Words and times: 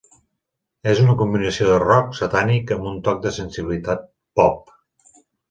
És 0.93 1.01
una 1.03 1.15
combinació 1.19 1.67
de 1.71 1.75
rock 1.83 2.17
satànic 2.21 2.73
amb 2.77 2.89
un 2.93 2.99
toc 3.09 3.21
de 3.27 3.35
sensibilitat 3.37 4.09
pop. 4.41 4.75